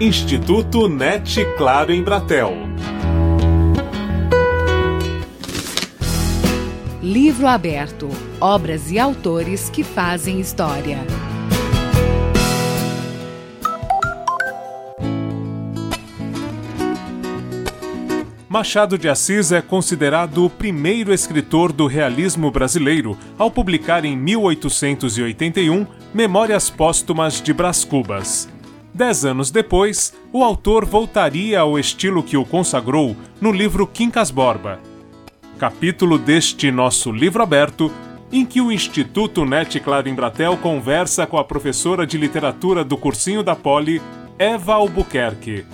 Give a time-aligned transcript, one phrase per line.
[0.00, 2.52] Instituto NET Claro em Bratel.
[7.00, 8.08] Livro aberto.
[8.40, 10.98] Obras e autores que fazem história.
[18.48, 25.86] Machado de Assis é considerado o primeiro escritor do realismo brasileiro ao publicar em 1881
[26.12, 28.52] Memórias Póstumas de Brás Cubas.
[28.94, 34.78] Dez anos depois, o autor voltaria ao estilo que o consagrou no livro Quincas Borba,
[35.58, 37.90] capítulo deste nosso livro aberto,
[38.30, 43.42] em que o Instituto NET Claro Embratel conversa com a professora de literatura do cursinho
[43.42, 44.00] da Poli,
[44.38, 45.66] Eva Albuquerque.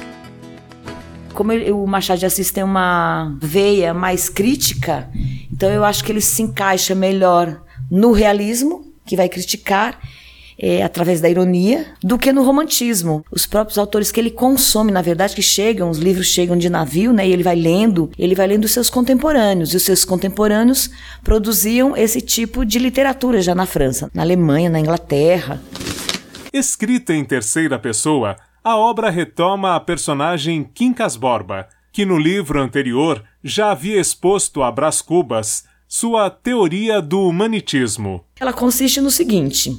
[1.35, 5.11] Como o Machado de Assis tem uma veia mais crítica,
[5.53, 7.61] então eu acho que ele se encaixa melhor
[7.91, 10.01] no realismo, que vai criticar,
[10.61, 13.25] é, através da ironia, do que no romantismo.
[13.33, 17.13] Os próprios autores que ele consome, na verdade, que chegam, os livros chegam de navio,
[17.13, 20.91] né, e ele vai lendo, ele vai lendo os seus contemporâneos, e os seus contemporâneos
[21.25, 25.61] produziam esse tipo de literatura já na França, na Alemanha, na Inglaterra.
[26.53, 33.23] Escrita em terceira pessoa, a obra retoma a personagem Quincas Borba, que no livro anterior
[33.43, 38.25] já havia exposto a Brás Cubas sua teoria do humanitismo.
[38.39, 39.77] Ela consiste no seguinte: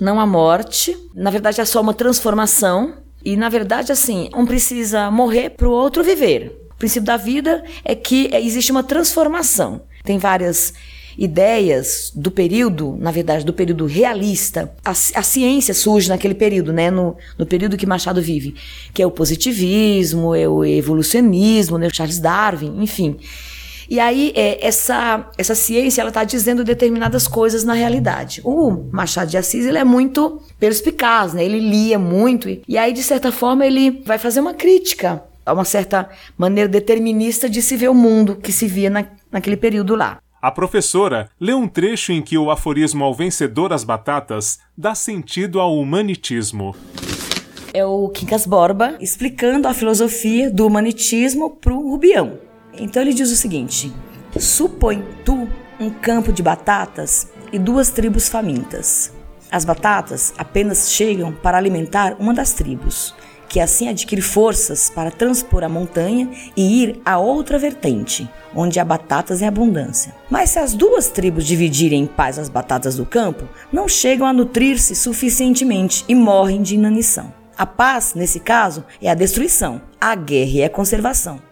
[0.00, 5.10] não há morte, na verdade é só uma transformação, e na verdade, assim, um precisa
[5.10, 6.66] morrer para o outro viver.
[6.70, 9.82] O princípio da vida é que existe uma transformação.
[10.04, 10.72] Tem várias
[11.18, 16.92] ideias do período, na verdade, do período realista, a, a ciência surge naquele período, né?
[16.92, 18.54] No, no, período que Machado vive,
[18.94, 21.88] que é o positivismo, é o evolucionismo, né?
[21.92, 23.16] Charles Darwin, enfim.
[23.88, 28.42] E aí, é, essa, essa ciência, ela está dizendo determinadas coisas na realidade.
[28.44, 31.42] O Machado de Assis, ele é muito perspicaz, né?
[31.42, 32.50] Ele lia muito.
[32.50, 36.68] E, e aí, de certa forma, ele vai fazer uma crítica a uma certa maneira
[36.68, 40.18] determinista de se ver o mundo que se via na, naquele período lá.
[40.40, 45.58] A professora lê um trecho em que o aforismo ao vencedor as batatas dá sentido
[45.60, 46.76] ao humanitismo.
[47.72, 52.47] É o Quincas Borba explicando a filosofia do humanitismo para o Rubião.
[52.78, 53.92] Então ele diz o seguinte:
[54.38, 55.48] Supõe tu
[55.80, 59.12] um campo de batatas e duas tribos famintas.
[59.50, 63.14] As batatas apenas chegam para alimentar uma das tribos,
[63.48, 68.84] que assim adquire forças para transpor a montanha e ir a outra vertente, onde há
[68.84, 70.14] batatas em abundância.
[70.28, 74.32] Mas se as duas tribos dividirem em paz as batatas do campo, não chegam a
[74.32, 77.32] nutrir-se suficientemente e morrem de inanição.
[77.56, 81.47] A paz, nesse caso, é a destruição, a guerra é a conservação.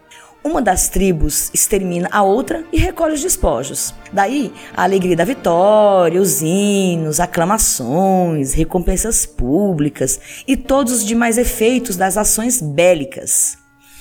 [0.47, 3.93] Uma das tribos extermina a outra e recolhe os despojos.
[4.13, 11.97] Daí a alegria da vitória, os hinos, aclamações, recompensas públicas e todos os demais efeitos
[11.97, 13.57] das ações bélicas.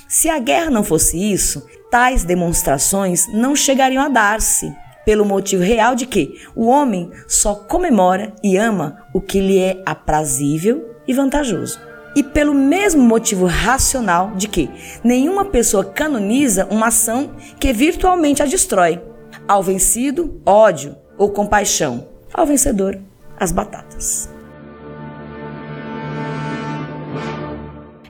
[0.08, 4.72] Se a guerra não fosse isso, tais demonstrações não chegariam a dar-se,
[5.04, 9.82] pelo motivo real de que o homem só comemora e ama o que lhe é
[9.84, 14.70] aprazível e vantajoso e pelo mesmo motivo racional de que
[15.04, 19.00] nenhuma pessoa canoniza uma ação que virtualmente a destrói.
[19.46, 22.08] Ao vencido, ódio ou compaixão.
[22.32, 22.98] Ao vencedor,
[23.38, 24.35] as batatas.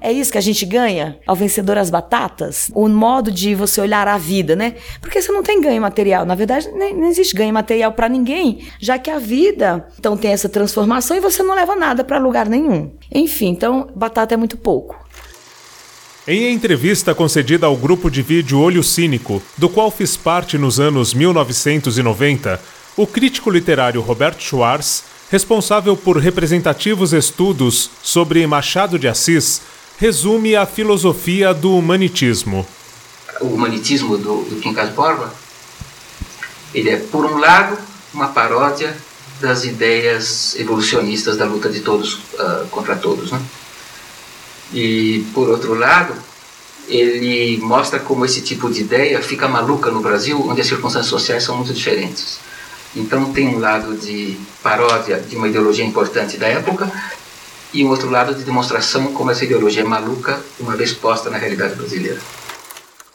[0.07, 2.71] É isso que a gente ganha ao vencedor as batatas?
[2.73, 4.77] O modo de você olhar a vida, né?
[5.01, 6.25] Porque você não tem ganho material.
[6.25, 10.49] Na verdade, não existe ganho material para ninguém, já que a vida então tem essa
[10.49, 12.93] transformação e você não leva nada para lugar nenhum.
[13.13, 14.97] Enfim, então batata é muito pouco.
[16.25, 21.13] Em entrevista concedida ao grupo de vídeo Olho Cínico, do qual fiz parte nos anos
[21.15, 22.61] 1990,
[22.97, 25.03] o crítico literário Roberto Schwartz,
[25.33, 29.63] responsável por representativos estudos sobre Machado de Assis,
[29.99, 32.67] resume a filosofia do humanitismo.
[33.41, 35.33] O humanitismo do, do Quincas Borba,
[36.75, 37.79] ele é, por um lado,
[38.13, 38.97] uma paródia
[39.41, 43.33] das ideias evolucionistas da luta de todos uh, contra todos.
[43.33, 43.41] Né?
[44.73, 46.15] E, por outro lado,
[46.89, 51.43] ele mostra como esse tipo de ideia fica maluca no Brasil, onde as circunstâncias sociais
[51.43, 52.39] são muito diferentes.
[52.95, 56.91] Então, tem um lado de paródia de uma ideologia importante da época
[57.77, 61.37] e um outro lado de demonstração como essa ideologia é maluca, uma vez posta na
[61.37, 62.19] realidade brasileira.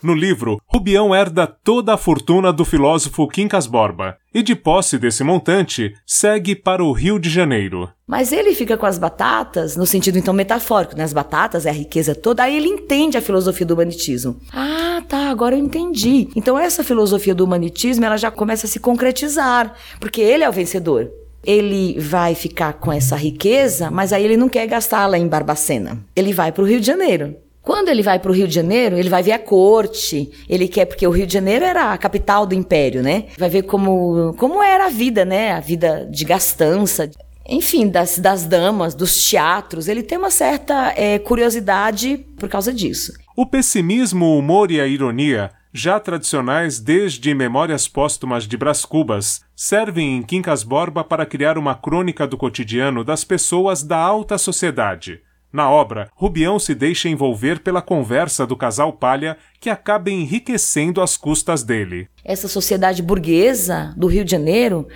[0.04, 5.24] No livro, Rubião herda toda a fortuna do filósofo Quincas Borba e, de posse desse
[5.24, 7.90] montante, segue para o Rio de Janeiro.
[8.08, 11.04] Mas ele fica com as batatas, no sentido então metafórico, né?
[11.04, 14.40] As batatas é a riqueza toda, aí ele entende a filosofia do humanitismo.
[14.52, 16.30] Ah, tá, agora eu entendi.
[16.36, 20.54] Então essa filosofia do humanitismo, ela já começa a se concretizar, porque ele é o
[20.54, 21.12] vencedor.
[21.44, 25.98] Ele vai ficar com essa riqueza, mas aí ele não quer gastá-la em Barbacena.
[26.16, 27.36] Ele vai para o Rio de Janeiro.
[27.62, 30.32] Quando ele vai para o Rio de Janeiro, ele vai ver a corte.
[30.50, 33.26] Ele quer porque o Rio de Janeiro era a capital do império, né?
[33.38, 35.52] Vai ver como como era a vida, né?
[35.52, 37.10] A vida de gastança,
[37.48, 39.88] enfim, das, das damas, dos teatros.
[39.88, 43.14] Ele tem uma certa é, curiosidade por causa disso.
[43.36, 49.41] O pessimismo, o humor e a ironia já tradicionais desde Memórias Póstumas de Brás Cubas,
[49.56, 55.21] servem em Quincas Borba para criar uma crônica do cotidiano das pessoas da alta sociedade.
[55.51, 61.18] Na obra, Rubião se deixa envolver pela conversa do casal Palha, que acaba enriquecendo às
[61.18, 62.07] custas dele.
[62.23, 64.88] Essa sociedade burguesa do Rio de Janeiro,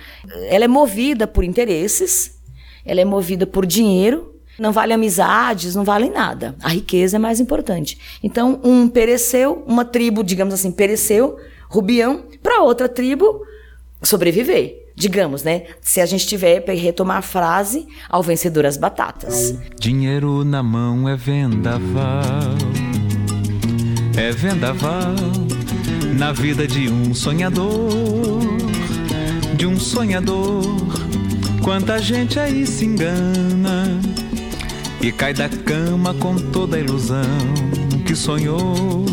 [0.48, 2.40] ela é movida por interesses,
[2.84, 6.54] ela é movida por dinheiro, não vale amizades, não vale nada.
[6.62, 7.98] A riqueza é mais importante.
[8.22, 11.36] Então, um pereceu, uma tribo, digamos assim, pereceu,
[11.68, 13.42] Rubião, para outra tribo
[14.02, 14.84] sobreviver.
[14.94, 15.64] Digamos, né?
[15.82, 19.54] Se a gente tiver para retomar a frase, ao vencedor as batatas.
[19.78, 22.56] Dinheiro na mão é vendaval.
[24.16, 25.14] É vendaval
[26.18, 28.40] na vida de um sonhador.
[29.54, 30.64] De um sonhador.
[31.62, 34.00] Quanta gente aí se engana
[35.00, 37.22] e cai da cama com toda a ilusão
[38.06, 39.04] que sonhou.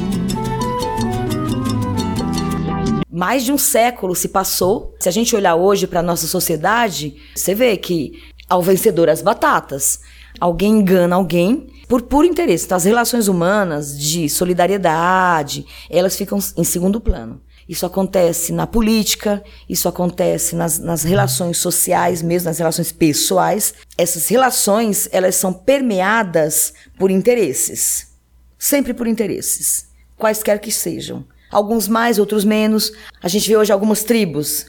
[3.12, 4.96] Mais de um século se passou.
[5.00, 9.22] Se a gente olhar hoje para a nossa sociedade, você vê que ao vencedor as
[9.22, 10.00] batatas.
[10.40, 12.66] Alguém engana alguém por puro interesse.
[12.66, 17.40] Então, as relações humanas de solidariedade, elas ficam em segundo plano.
[17.68, 23.74] Isso acontece na política, isso acontece nas, nas relações sociais, mesmo nas relações pessoais.
[23.98, 28.14] Essas relações, elas são permeadas por interesses.
[28.60, 29.88] Sempre por interesses.
[30.18, 31.26] Quaisquer que sejam.
[31.52, 32.92] Alguns mais, outros menos.
[33.22, 34.66] A gente vê hoje algumas tribos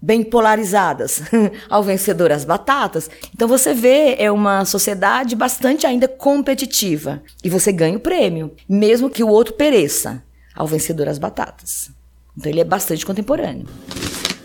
[0.00, 1.22] bem polarizadas,
[1.68, 3.10] ao vencedor as batatas.
[3.34, 9.10] Então você vê é uma sociedade bastante ainda competitiva e você ganha o prêmio, mesmo
[9.10, 10.22] que o outro pereça,
[10.54, 11.90] ao vencedor as batatas.
[12.38, 13.66] Então ele é bastante contemporâneo.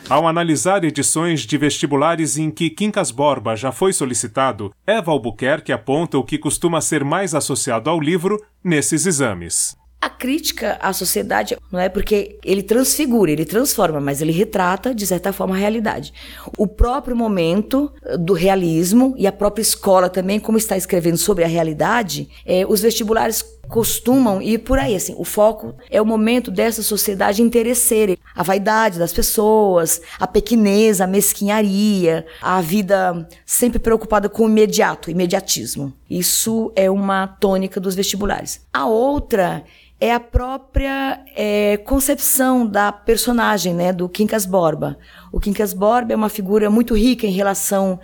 [0.10, 6.18] Ao analisar edições de vestibulares em que Quincas Borba já foi solicitado, Eva Albuquerque aponta
[6.18, 9.78] o que costuma ser mais associado ao livro nesses exames.
[10.02, 15.08] A crítica à sociedade não é porque ele transfigura, ele transforma, mas ele retrata, de
[15.08, 16.14] certa forma, a realidade.
[16.58, 21.46] O próprio momento eh, do realismo e a própria escola também, como está escrevendo sobre
[21.46, 26.52] a realidade, é, os vestibulares costumam ir por aí, assim, o foco é o momento
[26.52, 34.30] dessa sociedade interesseira, a vaidade das pessoas, a pequeneza, a mesquinharia, a vida sempre preocupada
[34.30, 35.94] com o imediato, imediatismo.
[36.10, 38.62] Isso é uma tônica dos vestibulares.
[38.72, 39.64] A outra
[40.00, 44.98] é a própria é, concepção da personagem, né, do Quincas Borba.
[45.32, 48.00] O Quincas Borba é uma figura muito rica em relação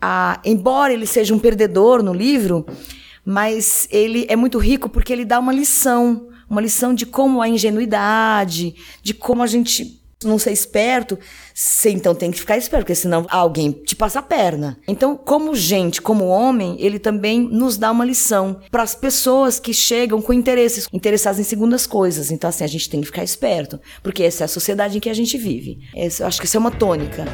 [0.00, 2.66] a, embora ele seja um perdedor no livro,
[3.24, 7.48] mas ele é muito rico porque ele dá uma lição, uma lição de como a
[7.48, 11.18] ingenuidade, de como a gente não ser esperto,
[11.54, 14.78] você então tem que ficar esperto, porque senão alguém te passa a perna.
[14.88, 19.72] Então, como gente, como homem, ele também nos dá uma lição para as pessoas que
[19.72, 22.30] chegam com interesses, interessadas em segundas coisas.
[22.30, 25.10] Então, assim, a gente tem que ficar esperto, porque essa é a sociedade em que
[25.10, 25.80] a gente vive.
[25.94, 27.24] Essa, eu acho que isso é uma tônica.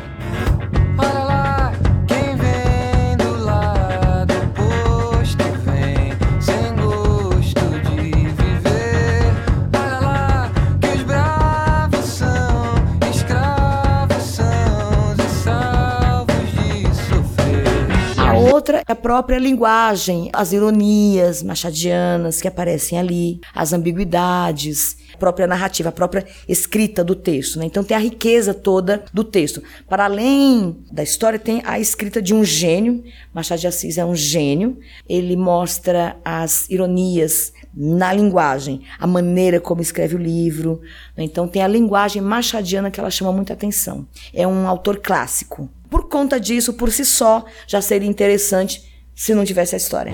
[18.90, 26.26] A própria linguagem, as ironias machadianas que aparecem ali, as ambiguidades, própria narrativa, a própria
[26.48, 27.58] escrita do texto.
[27.58, 27.66] Né?
[27.66, 29.62] Então tem a riqueza toda do texto.
[29.88, 33.04] Para além da história, tem a escrita de um gênio.
[33.32, 34.78] Machado de Assis é um gênio.
[35.08, 40.80] Ele mostra as ironias na linguagem, a maneira como escreve o livro.
[41.16, 41.24] Né?
[41.24, 44.08] Então tem a linguagem machadiana que ela chama muita atenção.
[44.34, 45.68] É um autor clássico.
[45.88, 50.12] Por conta disso, por si só, já seria interessante se não tivesse a história.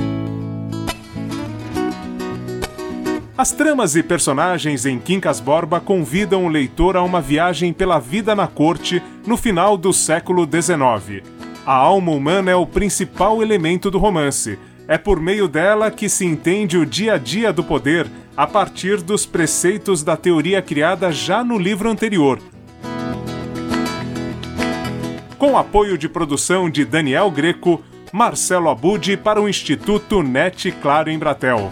[3.39, 8.35] As tramas e personagens em Quincas Borba convidam o leitor a uma viagem pela vida
[8.35, 11.23] na corte no final do século XIX.
[11.67, 14.59] A alma humana é o principal elemento do romance.
[14.89, 19.03] É por meio dela que se entende o dia a dia do poder a partir
[19.03, 22.39] dos preceitos da teoria criada já no livro anterior,
[25.39, 31.19] com apoio de produção de Daniel Greco, Marcelo Abud para o Instituto NET Claro em
[31.19, 31.71] Bratel.